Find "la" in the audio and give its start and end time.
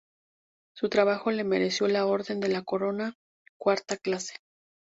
1.87-2.07, 2.49-2.63